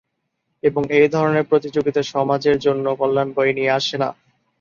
[0.63, 4.09] এবং এ ধরনের প্রতিযোগিতা সমাজের জন্য কল্যাণ বয়ে নিয়ে আসে না।